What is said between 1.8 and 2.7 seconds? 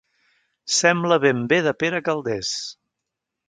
Pere Calders.